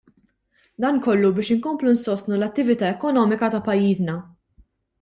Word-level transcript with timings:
Dan 0.85 0.97
kollu 1.07 1.29
biex 1.35 1.51
inkomplu 1.57 1.93
nsostnu 1.97 2.35
l-attività 2.39 2.89
ekonomika 2.97 3.53
ta' 3.57 3.63
pajjiżna. 3.71 4.21